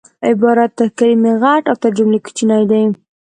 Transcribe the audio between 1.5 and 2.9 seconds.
او تر جملې کوچنی دئ